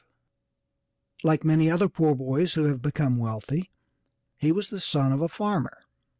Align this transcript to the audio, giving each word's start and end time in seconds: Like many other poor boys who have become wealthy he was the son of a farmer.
Like 1.21 1.43
many 1.43 1.69
other 1.69 1.87
poor 1.87 2.15
boys 2.15 2.55
who 2.55 2.63
have 2.63 2.81
become 2.81 3.19
wealthy 3.19 3.69
he 4.39 4.51
was 4.51 4.71
the 4.71 4.79
son 4.79 5.11
of 5.11 5.21
a 5.21 5.27
farmer. 5.27 5.83